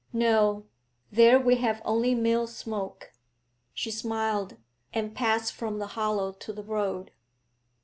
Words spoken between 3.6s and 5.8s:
She smiled, and passed from